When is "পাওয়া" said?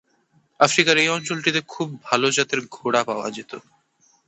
3.03-3.27